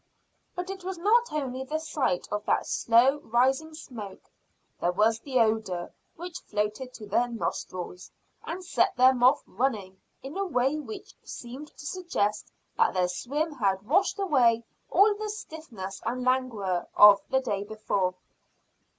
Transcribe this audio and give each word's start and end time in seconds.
But 0.55 0.71
it 0.71 0.83
was 0.83 0.97
not 0.97 1.31
only 1.31 1.63
the 1.63 1.77
sight 1.77 2.27
of 2.31 2.43
that 2.47 2.65
slow 2.65 3.19
rising 3.19 3.75
smoke, 3.75 4.31
there 4.79 4.91
was 4.91 5.19
the 5.19 5.39
odour 5.39 5.93
which 6.15 6.39
floated 6.39 6.91
to 6.95 7.05
their 7.05 7.27
nostrils, 7.27 8.09
and 8.43 8.65
set 8.65 8.95
them 8.95 9.21
off 9.21 9.43
running 9.45 10.01
in 10.23 10.35
a 10.37 10.43
way 10.47 10.79
which 10.79 11.13
seemed 11.23 11.67
to 11.77 11.85
suggest 11.85 12.51
that 12.77 12.95
their 12.95 13.09
swim 13.09 13.51
had 13.51 13.85
washed 13.87 14.17
away 14.17 14.63
all 14.89 15.13
the 15.17 15.29
stiffness 15.29 16.01
and 16.03 16.23
languor 16.23 16.87
of 16.95 17.21
the 17.29 17.39
day 17.41 17.63
before. 17.63 18.15